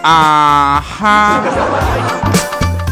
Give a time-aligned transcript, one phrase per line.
[0.00, 1.42] 啊哈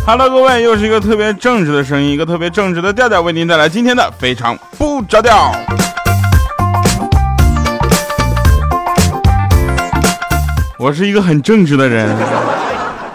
[0.07, 5.51] ！Hello，各位，又是一个特别正直的声音，一个特别正直的调调，为您带来今天的非常不着调。
[10.79, 12.14] 我是一个很正直的人。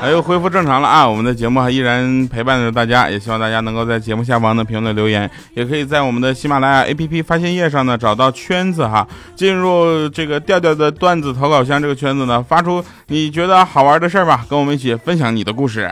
[0.02, 1.08] 哎，又恢复正常了啊！
[1.08, 15.88] 我们的节目还依然陪伴着大家，也希望大家能够在节目下方的评论留言，也可以在我们的喜马拉雅 APP 发现页上呢找到圈子哈，进入这个调调的段子投稿箱这个圈子呢，发出你觉得好玩的事儿吧，跟我们一起分享你的故事。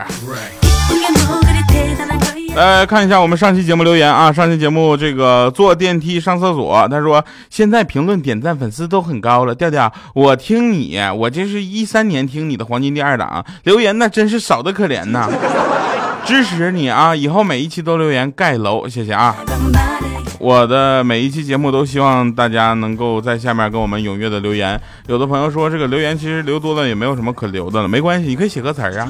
[2.56, 15.28] 来看一下我们上期节目留言啊，上期节目这个坐电梯上厕所，他说现在评论点赞粉丝都很高了，调调我听你，我这是一三年听你的黄金第二档，留言那真是少的可怜呐，
[16.26, 19.34] 支持你啊，以后每一期都留言盖楼，谢谢啊，
[20.38, 29.08] 我的每一期节目都希望大家能够在下面跟我们踊跃的留言，有的朋友说这个留言其实留多了也没有什么可留的了，没关系，你可以写个词儿啊。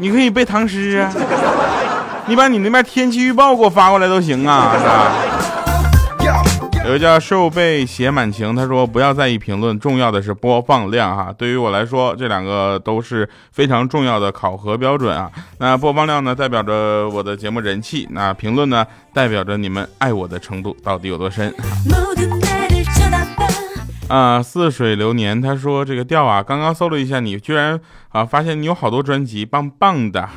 [0.00, 1.12] 你可以背唐诗啊，
[2.26, 5.12] 你把你那边天气预报给我发过来都行啊，是吧？
[6.86, 11.32] 有个叫瘦背写满情，他说不要在意评论，重要的是播放量哈。
[11.36, 15.30] 对于我来说，这两个都是非常重要的考核标准啊。
[15.58, 21.54] 那播放量呢，代表着我的节目人气；那评论呢，代表着你们爱我的程度到底有多深。
[24.10, 30.28] 啊，似水流年，他说这个调啊，刚刚搜了一下你，居然啊发现你有好多专辑，棒棒的。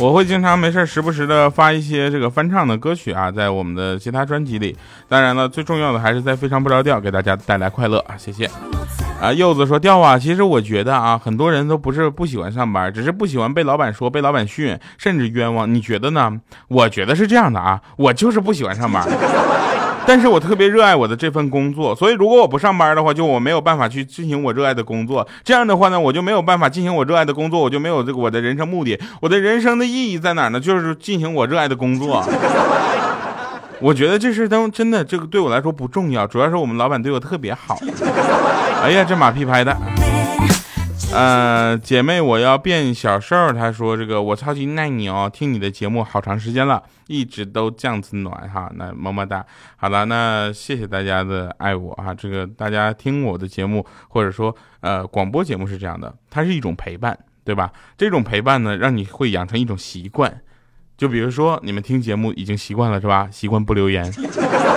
[0.00, 4.76] 我会经常没事时不时的发一些这个翻唱的歌曲啊，在我们的其他专辑里。
[5.08, 8.50] 当然了，最重要的还是在非常不着调给大家带来快乐啊，谢谢。
[9.22, 15.72] 啊，柚子说调啊，其实我觉得啊，很多人都不是不喜欢上班，只是不喜欢被老板说、被老板训，甚至冤枉。
[15.72, 16.40] 你觉得呢？
[16.66, 19.06] 我觉得是这样的啊，我就是不喜欢上班。
[20.06, 25.26] 但是我特别热爱我的这份工作，所以如果我不上班的话，就我没有办法去进行我热爱的工作。
[25.42, 29.00] 这样的话呢，我就没有办法进行我热爱的工作，我就没有这个我的人生目的。
[29.20, 30.60] 我的人生的意义在哪呢？
[30.60, 32.22] 就是进行我热爱的工作。
[33.80, 37.78] 我觉得这事都真的，这个对我来说不重要，主要是我们老板对我特别好。
[38.82, 39.74] 哎呀，这马屁拍的。
[41.14, 43.52] 呃，姐妹，我要变小瘦。
[43.52, 48.68] 他说：“这个我超级爱你哦，听你的节目好长时间了，一直都这样子暖哈。
[48.74, 49.46] 那么么哒。
[49.76, 52.12] 好了，那谢谢大家的爱我哈。
[52.12, 57.70] 这个大家听我的节目，或者说呃广播节目是这样的，它是一种陪伴，对吧？
[57.96, 60.40] 这种陪伴呢，让你会养成一种习惯。
[60.98, 63.28] 就比如说你们听节目已经习惯了是吧？
[63.30, 64.04] 习惯不留言。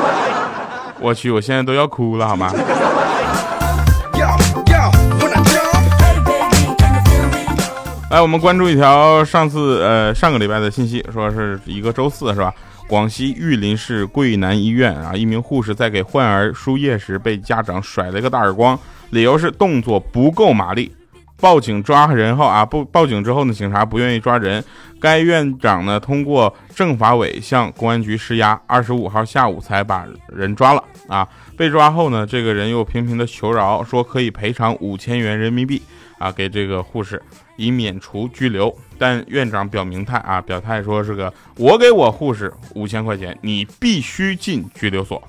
[1.02, 2.54] 我去，我现在都要哭了好吗？”
[8.10, 12.54] 来，我们关注一条上次呃上个礼拜的信息，说是一个周四是吧？
[12.88, 18.80] 广西玉林市桂南医院啊，一名护士在给患儿输液时被家长甩了一个大耳光，
[19.10, 20.90] 理由是动作不够麻利。
[21.42, 24.64] 报警抓人后啊，不报警之后呢，警察不愿意抓人。
[25.02, 31.28] 该院长呢通过政法委向公安局施压，二十五号下午才把人抓了啊。
[31.58, 35.82] 被抓后呢，这个人又频频的求饶，说可以赔偿五千元人民币
[36.18, 37.22] 啊给这个护士。
[37.58, 45.22] 以免除拘留，但院长表明态啊，表态说是个我给我护士五千块钱，你必须进拘留所。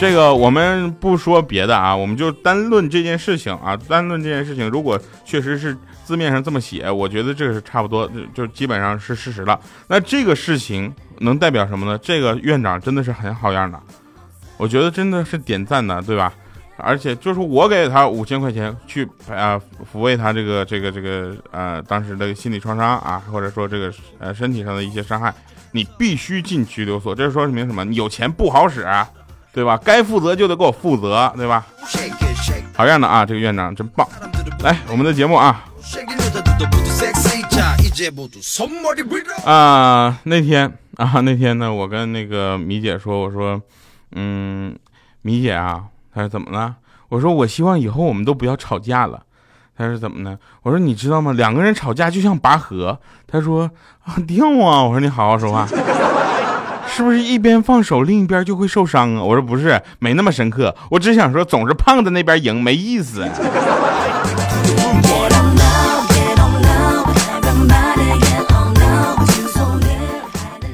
[0.00, 9.58] 这个我们不说别的啊，我们就单论这件事情啊，单论这件事情，如果确实是字面上这么写，我觉得这个是差不多，就基本上是事实了。
[9.88, 11.98] 那这个事情能代表什么呢？
[11.98, 13.80] 这个院长真的是很好样的，
[14.56, 16.32] 我觉得真的是点赞的，对吧？
[16.80, 19.60] 而且就是我给他五千块钱去啊
[19.92, 25.34] 抚慰他这个这个这个呃当时的心理创伤啊，或者说这个呃身体上的一些伤害，
[25.72, 27.12] 你必须进拘留所。
[27.12, 27.84] 这说明什么？
[27.84, 28.86] 你有钱不好使，
[29.52, 29.76] 对吧？
[29.84, 31.66] 该负责就得给我负责，对吧？
[32.74, 33.26] 好样的啊！
[33.26, 34.08] 这个院长真棒。
[34.62, 35.64] 来，我们的节目啊
[39.44, 43.60] 啊那天啊那天呢，我跟那个米姐说，我说
[44.12, 44.78] 嗯，
[45.22, 45.82] 米姐啊。
[46.14, 46.76] 他说怎么了？
[47.10, 49.22] 我说我希望以后我们都不要吵架了。
[49.76, 50.36] 他说怎么呢？
[50.62, 51.32] 我说你知道吗？
[51.32, 52.98] 两个人吵架就像拔河。
[53.26, 53.70] 他说
[54.04, 54.82] 啊掉啊！
[54.82, 55.66] 我说你好好说话，
[56.86, 59.22] 是不是一边放手另一边就会受伤啊？
[59.22, 60.74] 我说不是，没那么深刻。
[60.90, 63.24] 我只想说总是胖子那边赢没意思。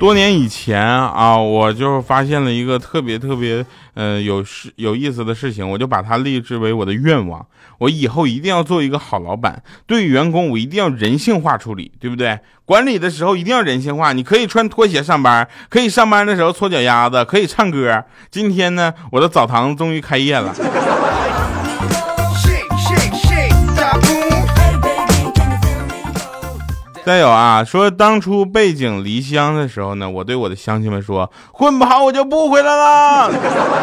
[0.05, 3.65] 多年以前啊，我就发现了一个特别特别
[3.95, 7.47] 呃有事有意思的事情，我就把它立志为我的愿望。
[7.79, 12.39] 我以后一定要做一个好老板，对员工我一定要人性化处理，对不对？
[12.67, 14.12] 管理的时候一定要人性化。
[14.12, 18.05] 你可以穿拖鞋上班，可以上班的时候搓脚丫子，可以唱歌。
[18.31, 20.55] 今天呢，我的澡堂终于开业了。
[27.05, 33.31] 再有啊，说当初背井离乡的时候呢，我对我的乡亲们说，混不好我就不回来了。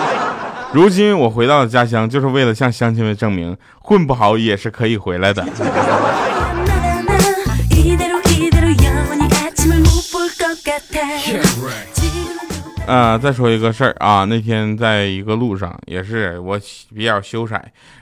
[0.74, 5.46] 如今我回到了家乡，就是为了向乡亲们证明，混不好也是可以回来的。
[12.88, 16.60] 啊，再说一个事儿啊，那天在一个路上，也是我
[16.96, 17.56] 比较羞涩，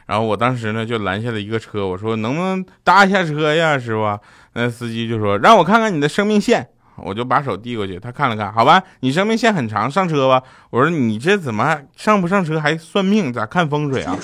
[0.10, 4.20] 然后我当时呢就拦下了一个车，我说能不能搭一下车呀，师傅？
[4.54, 10.42] 那司机就说让我看看你的生命线，我就把手递过去，他看了看，好吧，你生命线很长，上车吧。
[10.72, 14.18] 我说你这怎么上不上车还算命，咋看风水啊？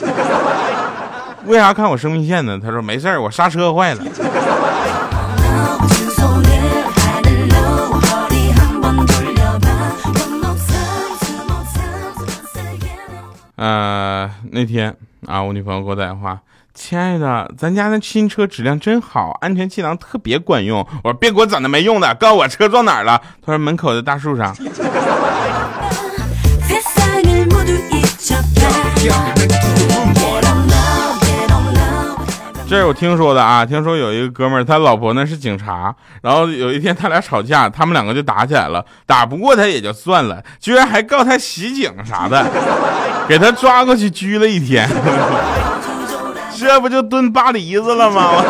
[1.45, 2.59] 为啥看我生命线呢？
[2.59, 4.03] 他说没事儿，我刹车坏了。
[13.57, 14.93] 呃，那天
[15.27, 16.39] 啊，我女朋友给我打电话，
[16.74, 20.80] 亲爱的，咱家那新车质量真好，安全气囊特别管用。
[21.04, 23.19] 我说别给我整那没用的，告诉我车撞哪儿了。
[23.44, 24.56] 他说门口的大树上。
[32.68, 42.44] 这是我听说的啊，听说有一个哥们儿，他老婆呢是警察，然后有一天他俩吵架，他们两个就打起来了，打不过他也就算了，居然还告他袭警啥的，
[43.27, 44.88] 给他抓过去拘了一天，
[46.57, 48.44] 这不就蹲巴黎子了吗？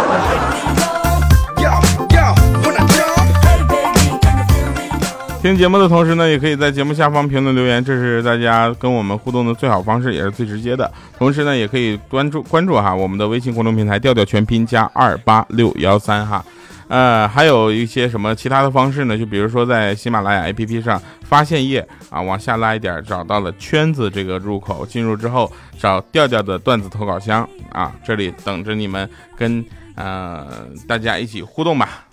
[5.42, 10.92] 听节目的同时呢，也可以在节目下方评论留言，这是大家跟我们互动的最好方式，也是最直接的。
[11.19, 16.44] 同时呢，也可以关注关注哈我们的微信公众平台调调全拼加二八六幺三哈。
[16.87, 19.17] 呃，还有一些什么其他的方式呢？
[19.17, 29.65] 就比如说在喜马拉雅 APP 上发现页啊，往下拉一点，找到了圈子这个入口，进入之后找调调的段子投稿箱啊，这里等着你们跟
[29.95, 32.05] 呃大家一起互动吧。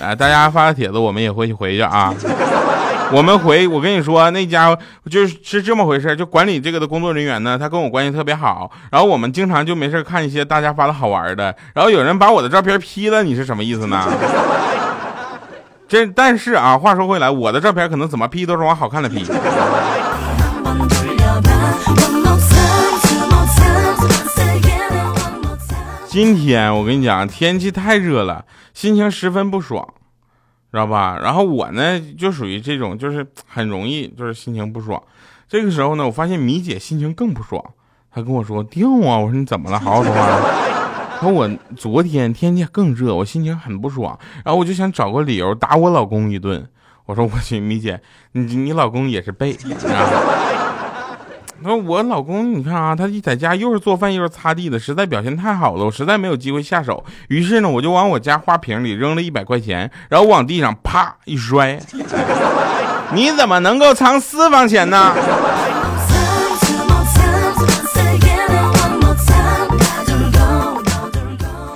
[0.00, 2.14] 啊，大家发的帖子我们也会去回去啊。
[3.14, 4.74] 我们回，我跟你说，那家
[5.10, 8.70] 就是是这么回事，就管理这个的工作人员呢，他跟我关系特别好。
[8.90, 11.54] 然后我们经常就没事看一些大家发的好玩的。
[11.74, 14.08] 然后有人把我的照片 P 了，你是什么意思呢？
[15.86, 19.26] 这但是啊，话说回来，我的照片可能怎么 P 都是往好看的 P。
[26.08, 29.86] 今天我跟你讲，天气太热了，心情十分不爽，
[30.72, 31.18] 知道吧？
[31.22, 35.00] 然后我呢，就属于这种，就是很容易就是心情不爽。
[35.46, 37.62] 这个时候呢，我发现米姐心情更不爽，
[38.10, 39.78] 她跟我说：“掉啊！”我说：“你怎么了？
[39.78, 40.40] 好好说话。”
[41.20, 46.66] 说：“我昨天天气更热，我心情很不爽，然后我就想找个理由打我老公一顿。”
[47.04, 48.00] 我说：“我去，米姐，
[48.32, 49.54] 你你老公也是背。”
[51.64, 57.04] 那我老公，你看啊，他一在家又是做饭又是擦地的，实在表现太好了，我实在没有机会下手。
[57.28, 61.78] 于是呢，我就往我家花瓶里扔了一百块钱，然后往地上啪一摔。
[63.14, 65.14] 你怎么能够藏私房钱呢？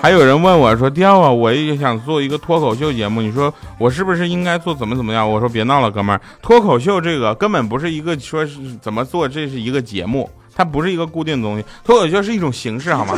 [0.07, 11.65] 还有人问我说：“调啊，我也想做一个脱口秀节目，你说我是不是应该做怎么怎么样？”我说：“别闹了，哥们儿，脱口秀这个根本不是一个说是怎么做，这是一个节目，它不是一个固定的东西。
[11.83, 13.15] 脱口秀是一种形式，好吗？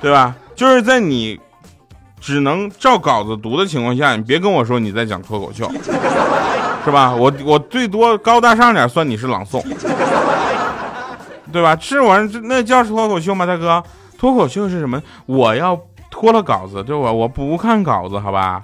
[0.00, 0.34] 对吧？
[0.56, 1.38] 就是在你
[2.18, 5.70] 只能照稿子读的情况下，你别跟我说你在讲脱口秀，
[6.86, 7.14] 是吧？
[7.14, 9.62] 我我最多高大上点算你是朗诵，
[11.52, 11.76] 对吧？
[11.76, 13.84] 这玩意儿那叫脱口秀吗，大哥？”
[14.20, 15.02] 脱口秀是什么？
[15.24, 17.10] 我要脱了稿子，对吧？
[17.10, 18.60] 我不看稿子，好吧？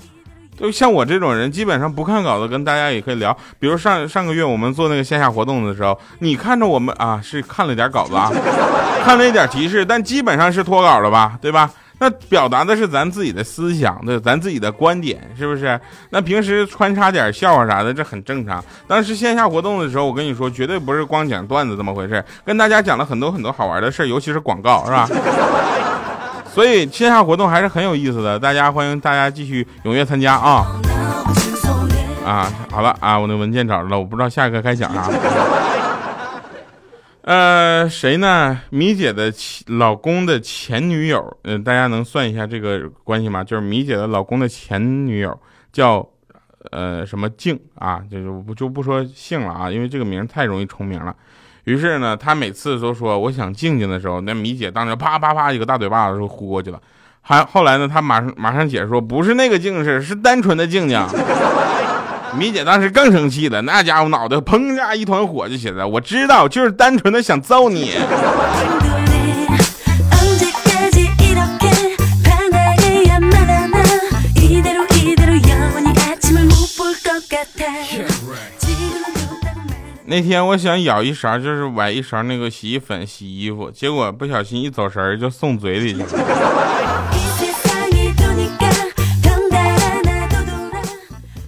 [0.59, 3.35] 就像我这种人，基本上不看稿子，跟大家也可以聊。
[3.59, 8.31] 比如上上个月我们做那个线下活动的时候，你看着我们啊，是看了点稿子啊，
[9.03, 11.71] 看了一点提示，但基本上是脱稿了吧，对吧？
[11.99, 15.81] 那表达的是咱自己的思想，对，咱自己的观点，是不是？
[16.11, 18.63] 那平时穿插点笑话啥的，这很正常。
[18.87, 25.09] 当时线下活动的时候，我跟你说，绝对不是光讲段子这么回事，跟大家讲了很多很多好玩的事尤其是广告，是吧？
[26.53, 30.67] 所以线下活动还是很有意思的，大家欢迎大家继续踊跃参加啊！
[32.27, 35.09] 啊，好了啊，我那文件找着了，我不知道下一个该讲啥。
[37.27, 38.57] 呃，谁呢？
[38.71, 39.33] 米姐的
[39.67, 43.43] 老公的前女友，嗯，大家能算一下这个关系吗？
[43.43, 45.37] 就是米姐的老公的前女友
[45.73, 46.09] 叫，
[46.71, 51.13] 呃什么静啊，就是不就不说姓了啊，因为这个名太容易重名了。
[51.65, 56.81] 于是呢，他每次都说我想静静的时候，那米姐当时啪啪啪一个大嘴巴子就呼过去了。
[57.23, 60.97] 还后来呢，他马上马上解释说不是那个静是是单纯的静静。
[62.37, 65.89] 米姐当时更生气了，那家伙脑袋砰一下一团火就起来了。
[65.89, 67.93] 我知道，就是单纯的想揍你。
[80.09, 86.96] 那天我想舀一勺，就是崴一勺那个洗衣粉洗衣服，结果不小心一走神儿就送嘴里去了。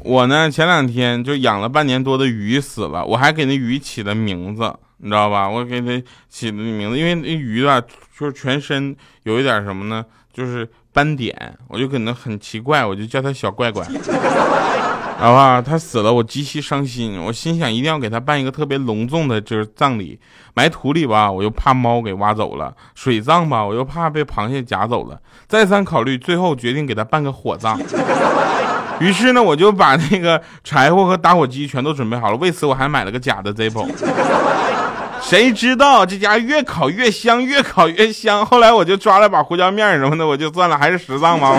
[0.08, 5.46] 我呢，前两天就养了半年多的鱼死了，我还给那鱼起了名字，你知道吧？
[5.46, 7.78] 我给它起的名字，因为那鱼啊，
[8.18, 10.02] 就是全身有一点什么呢？
[10.32, 11.36] 就是斑点，
[11.68, 13.86] 我就可能很奇怪，我就叫它小怪怪。
[15.20, 17.20] 然后啊，他死了，我极其伤心。
[17.20, 20.18] 我心想，一定要给他办一个特别隆重的，就是葬礼。
[20.54, 25.20] 埋土里吧，我又怕猫给挖走了；水葬吧，我又怕被螃蟹夹走了。
[25.46, 27.78] 再三考虑，最后决定给他办个火葬。
[29.00, 32.36] 于是呢，我就把那个柴火和打火机全都准备好了。
[32.38, 33.86] 为此，我还买了个假的 Zippo。
[35.22, 38.44] 谁知道这家越烤越香，越烤越香。
[38.46, 41.54] 后来我就抓了把胡椒面什么的，我就算了，还是实葬吧。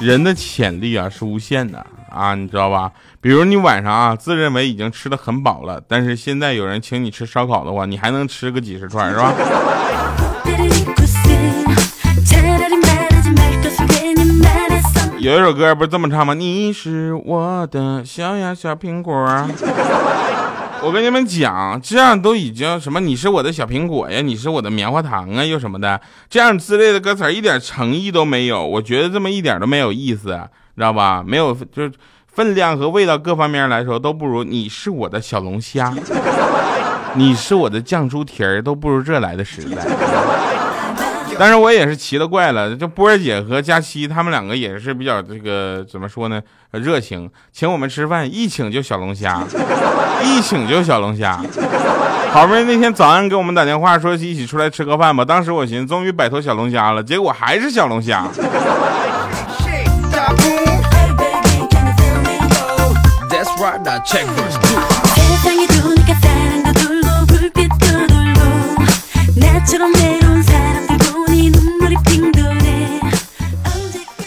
[0.00, 2.90] 人的潜力啊是无限的啊，你知道吧？
[3.20, 9.32] 比如你晚上啊，自认为已经吃的很饱了，但是现在有人请你吃烧烤的话，你还能吃个几十串，是吧？
[15.18, 16.34] 有一首歌不是这么唱吗？
[16.34, 19.14] 你是我的小呀小苹果。
[20.82, 22.98] 我跟你们讲，这样都已经什么？
[22.98, 28.66] 你是我的小苹果呀，你是我的棉花糖啊，又什么的，这样之类的歌词一点诚意都没有。
[28.66, 30.40] 我觉得这么一点都没有意思，
[30.74, 31.22] 知道吧？
[31.24, 31.92] 没有，就是
[32.26, 34.42] 分量和味道各方面来说都不如。
[34.42, 35.94] 你是我的小龙虾，
[37.14, 39.76] 你是我的酱猪蹄儿，都不如这来的实在。
[41.38, 46.40] 但是我也是奇了怪了，这波儿姐和佳期他们两个也是比较这个怎么说呢？
[46.70, 49.42] 热情，请我们吃饭，一请就小龙虾，
[50.22, 51.40] 一请就小龙虾。
[52.30, 58.26] 好不容易那天早上给我们打电话说一起出来吃个饭吧，当时我寻思终于摆脱小龙虾了，结果还是小龙虾。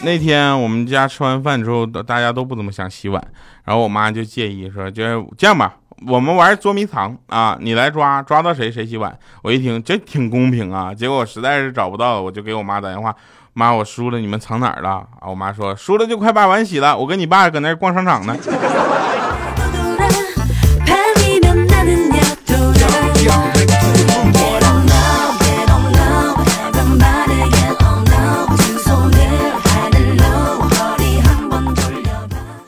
[0.04, 3.22] 那天我们家吃完饭之后，大家都不怎么想洗碗，
[3.64, 5.04] 然后我妈就介意说：“就
[5.38, 5.76] 这样吧，
[6.08, 13.14] 我们玩捉迷藏啊，你来抓，抓到谁谁洗碗。”我一听这挺公平啊，结果我实在是找不到，我就给我妈打电话
[13.54, 18.38] ：“妈，我输了，你们藏哪儿了？”啊，我妈说：“输了就快把碗洗了，我跟你爸搁那逛商场呢。”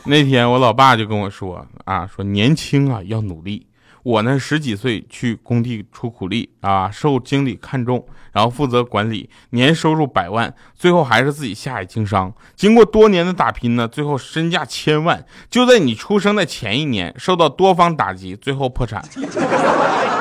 [0.07, 3.67] 那天我老爸就跟我说啊，说年轻啊要努力。
[4.03, 12.33] 我呢十几岁去工地出苦力啊，受经理看中，然后负责管理，年收入百万，最后还是自己下海经商。
[12.55, 15.25] 经过多年的打拼呢，最后身价千万。
[15.49, 19.03] 就在你出生的前一年，受到多方打击，最后破产，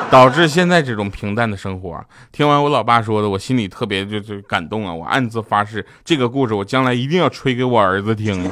[0.09, 2.03] 导致现在这种平淡的生活。
[2.31, 4.93] 听完我老爸说的，我心里特别就就感动啊！
[4.93, 8.43] 我暗自发誓，这个故事我将来一定要吹给我儿子听。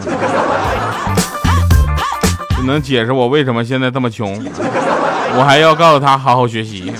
[2.60, 4.44] 你能解释我为什么现在这么穷，
[5.38, 6.92] 我还要告诉他好好学习。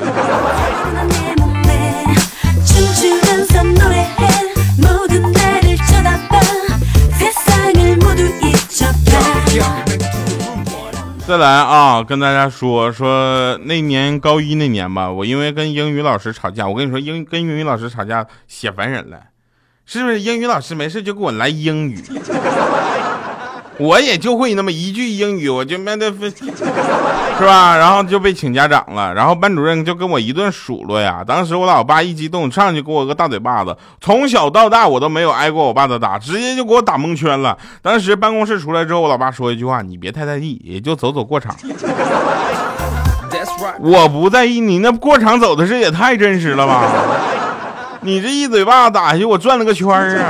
[11.28, 19.20] 再来啊，跟大家说说那年高一那年吧，我因为跟英语老师吵架，我跟你说英跟英语老师吵架写烦人了，
[19.88, 20.22] 是不是？
[20.22, 22.00] 英语老师没事就给我来英语。
[23.78, 27.76] 我也就会那么一句英语，我就没得分，是吧？
[27.76, 31.24] 然后就被请家长了，然后班主任就跟我一顿数落呀。
[31.26, 33.76] 当时我老爸一激动，上去给我个大嘴巴子。
[34.00, 37.58] 从小到大我都没有挨过我爸的打，直接就给我打蒙圈了。
[37.82, 41.54] 当时办公室出来之后，我老爸说一句话：“你别太在意，也就走走过场。”
[43.80, 46.90] 我不在意，你那过场走的是也太真实了吧？
[48.02, 50.26] 你这一嘴巴打下去，我转了个圈儿啊！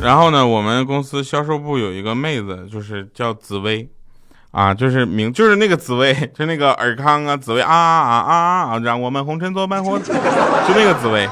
[0.00, 3.88] 然后呢，我们公司销售部有一个妹子，就是叫紫薇，
[4.52, 9.90] 啊，就是名就是那个紫薇，就那个尔康啊，紫薇啊啊啊啊啊，让我们红尘作伴，就
[10.74, 11.28] 那个紫薇。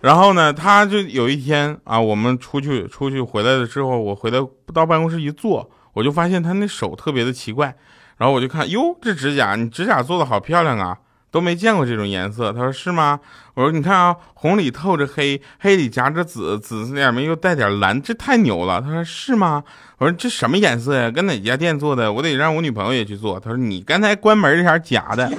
[0.00, 4.38] 然后呢，她就有一天啊，我们出去出去回来了之后，我回来
[4.72, 7.76] 到办公室一坐，我就发现她那手特别的奇怪。
[8.16, 10.96] 然后我就看，哟，这指甲，你指甲做的好漂亮啊，
[11.36, 12.50] 都没见过这种颜色。
[12.50, 13.20] 他说是吗？
[13.52, 18.80] 我说你看啊，红里透着黑，黑里夹着紫，紫色里面又带点蓝，这太牛了。
[18.80, 19.62] 他说是吗？
[19.98, 21.10] 我说这什么颜色呀？
[21.10, 22.10] 跟哪家店做的？
[22.10, 23.38] 我得让我女朋友也去做。
[23.38, 25.30] 他说你刚才关门那前夹的。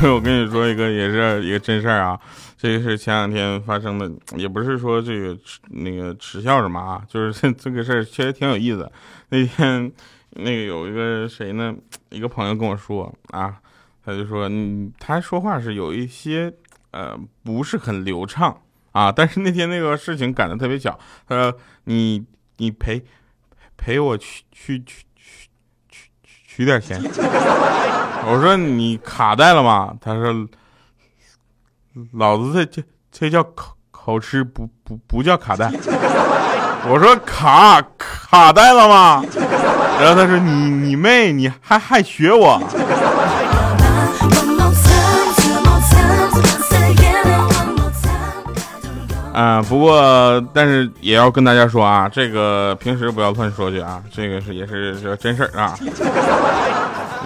[0.02, 2.18] 我跟你说一个，也是一个真事儿啊。
[2.60, 5.34] 这个是前两天发生的，也不是说这个
[5.70, 8.92] 那个耻笑什么啊，就是 这个事儿确实挺有意思。
[9.30, 9.90] 那天
[10.32, 11.74] 那个有一个谁呢，
[12.10, 13.58] 一个朋友跟我说啊，
[14.04, 16.52] 他就说，嗯，他说话是有一些
[16.90, 18.54] 呃不是很流畅
[18.92, 19.10] 啊。
[19.10, 22.22] 但是那天那个事情赶得特别巧，他说你
[22.58, 23.02] 你陪
[23.78, 25.48] 陪我去去去去
[25.88, 26.10] 取
[26.44, 27.00] 取点钱。
[28.28, 29.96] 我说你卡带了吗？
[29.98, 30.46] 他说，
[32.12, 35.70] 老子这这这叫口口吃，不不不叫卡带。
[36.88, 39.24] 我说卡卡带了吗？
[40.00, 42.58] 然后他说你你妹，你还还学我。
[49.32, 55.78] 啊，不过但是也要跟大家说啊，这个平时不要乱说去啊，这个是也是这真事儿啊。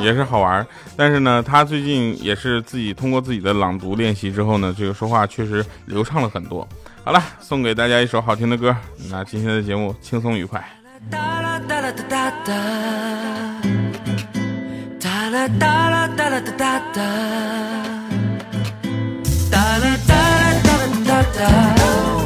[0.01, 6.67] 也是好玩，但是呢，他最近也是自己通过自己的朗读练习之后呢，这个说话确实流畅了很多。
[7.05, 8.75] 好了，送给大家一首好听的歌，
[9.09, 10.61] 那今天的节目轻松愉快。
[11.11, 12.31] 哒哒哒哒哒
[15.39, 17.05] 哒哒哒哒
[21.33, 22.24] die.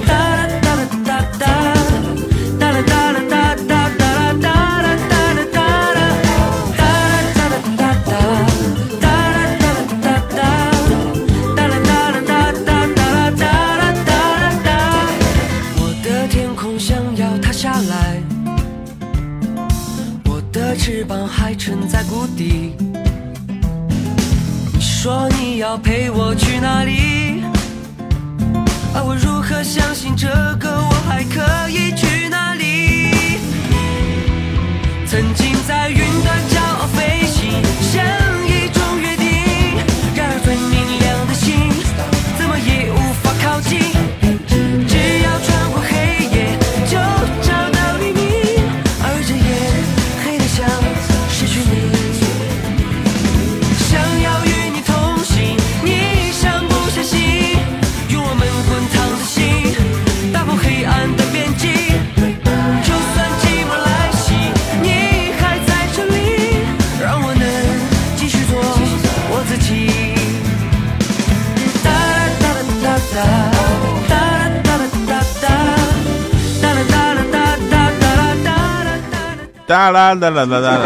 [79.91, 80.77] 啦啦哒啦哒哒！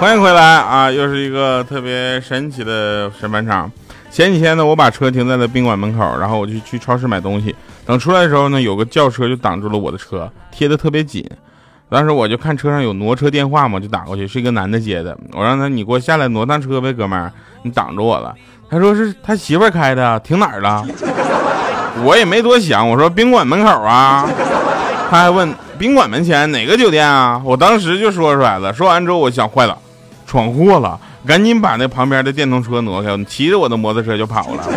[0.00, 3.70] 欢迎回来啊，又是一个特别神奇的审判场。
[4.10, 7.54] 前几天呢，我把车停在了宾馆门口，然后我就去超市买东西。
[7.86, 11.24] 等出来的时候呢，有个轿车就挡住了我的车，贴的特别紧。
[11.88, 15.16] 当时我就看车上有挪车电话嘛，就打过去，是一个男的接的。
[15.32, 17.30] 我让他，你给我下来挪趟车呗，哥们儿，
[17.62, 18.34] 你挡着我了。
[18.68, 20.84] 他说是他媳妇开的，停哪儿了？
[22.02, 24.28] 我也没多想，我说宾馆门口啊。
[25.10, 25.54] 他还问。
[25.78, 27.40] 宾馆门前哪个酒店啊？
[27.44, 28.72] 我当时就说出来了。
[28.72, 29.76] 说完之后，我想坏了，
[30.26, 34.64] 闯祸了，赶紧把那旁边的电动车挪开，骑着我的摩托车就跑了。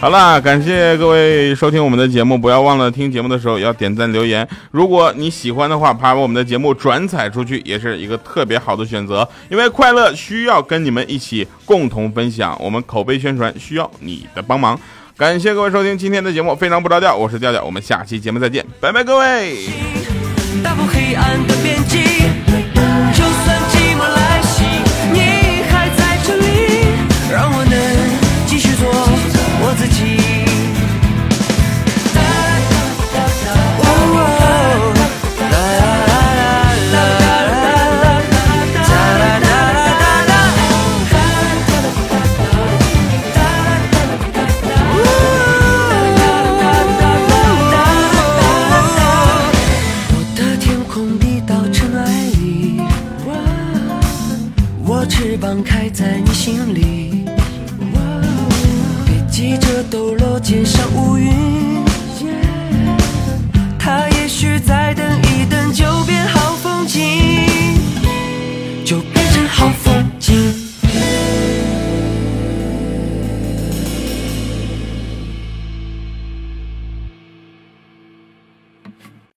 [0.00, 4.46] 好了，感谢各位收听我们的节目，不要忘了听节目的时候要点赞留言。
[4.70, 9.28] 如果你喜欢的话，把我们的节目转载出去，也是一个特别好的选择。
[9.48, 14.78] 因为快乐需要跟你们一起共同分享，我们口碑宣传需要你的帮忙。
[15.18, 19.68] 感谢各位收听今天的节目，非常不着调，我是调调，我们下期节目再见，拜拜，各位。